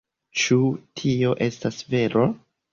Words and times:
Ĉu 0.43 0.57
tio 1.03 1.37
estas 1.51 1.81
vero? 1.95 2.29